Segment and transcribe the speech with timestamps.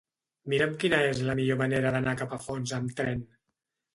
[0.53, 3.21] Mira'm quina és la millor manera d'anar a Capafonts amb tren.